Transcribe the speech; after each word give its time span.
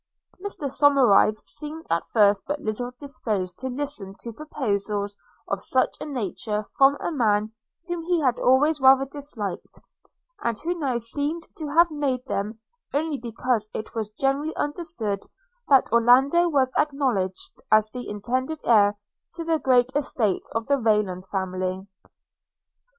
Mr 0.43 0.65
Somerive 0.67 1.37
seemed 1.37 1.85
at 1.91 2.07
first 2.07 2.43
but 2.47 2.59
little 2.59 2.89
disposed 2.99 3.59
to 3.59 3.67
listen 3.69 4.15
to 4.19 4.33
proposals 4.33 5.15
of 5.47 5.61
such 5.61 5.95
a 6.01 6.05
nature 6.05 6.63
from 6.75 6.97
a 6.99 7.11
man 7.11 7.51
whom 7.87 8.01
he 8.05 8.19
had 8.19 8.39
always 8.39 8.81
rather 8.81 9.05
disliked, 9.05 9.79
and 10.41 10.57
who 10.57 10.73
now 10.73 10.97
seemed 10.97 11.45
to 11.55 11.67
have 11.67 11.91
made 11.91 12.25
them, 12.25 12.57
only 12.95 13.19
because 13.19 13.69
it 13.75 13.93
was 13.93 14.09
generally 14.09 14.55
understood 14.55 15.19
that 15.67 15.91
Orlando 15.93 16.49
was 16.49 16.73
acknowledged 16.79 17.61
as 17.71 17.91
the 17.91 18.09
intended 18.09 18.57
heir 18.65 18.97
to 19.35 19.43
the 19.43 19.59
great 19.59 19.95
estates 19.95 20.49
of 20.53 20.65
the 20.65 20.79
Rayland 20.79 21.27
family. 21.27 21.85